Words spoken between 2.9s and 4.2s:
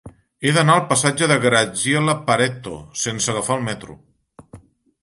sense agafar el metro.